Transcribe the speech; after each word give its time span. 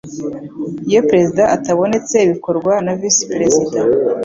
iyo 0.89 1.01
perezida 1.09 1.43
atabonetse 1.55 2.15
bikorwa 2.31 2.73
na 2.85 2.91
Visi 2.99 3.23
Perezida 3.33 3.79